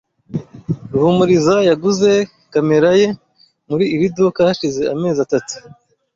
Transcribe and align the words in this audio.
Ruhumuriza 0.93 1.55
yaguze 1.69 2.11
kamera 2.53 2.89
ye 2.99 3.07
muri 3.69 3.85
iri 3.95 4.07
duka 4.17 4.39
hashize 4.47 4.81
amezi 4.93 5.19
atatu. 5.25 5.53